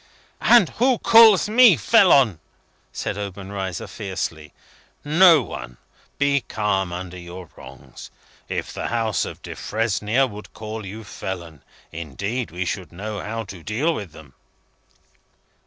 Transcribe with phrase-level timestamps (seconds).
[0.41, 2.39] "And who calls me felon?"
[2.91, 4.51] said Obenreizer, fiercely.
[5.05, 5.77] "No one.
[6.17, 8.09] Be calm under your wrongs.
[8.49, 11.61] If the House of Defresnier would call you felon,
[11.91, 14.33] indeed, we should know how to deal with them."